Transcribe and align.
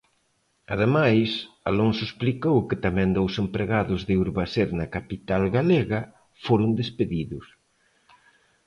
Ademais, 0.73 1.29
Alonso 1.69 2.03
explicou 2.05 2.57
que 2.69 2.81
tamén 2.85 3.09
dous 3.17 3.33
empregados 3.43 4.01
de 4.07 4.15
Urbaser 4.25 4.69
na 4.79 4.87
capital 4.95 5.43
galega 5.57 6.01
"foron 6.45 6.71
despedidos". 6.81 7.45